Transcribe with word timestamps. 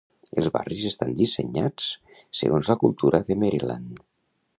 Els 0.41 0.47
barris 0.53 0.85
estan 0.91 1.11
dissenyats 1.19 1.89
segons 2.39 2.71
la 2.73 2.77
cultura 2.85 3.21
de 3.29 3.37
Maryland. 3.45 4.01